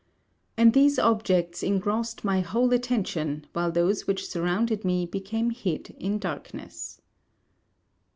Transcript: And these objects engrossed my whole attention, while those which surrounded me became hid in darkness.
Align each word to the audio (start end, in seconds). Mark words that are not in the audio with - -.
And 0.57 0.73
these 0.73 0.97
objects 0.97 1.61
engrossed 1.61 2.23
my 2.25 2.39
whole 2.39 2.73
attention, 2.73 3.45
while 3.53 3.71
those 3.71 4.07
which 4.07 4.27
surrounded 4.27 4.83
me 4.83 5.05
became 5.05 5.51
hid 5.51 5.91
in 5.99 6.17
darkness. 6.17 6.99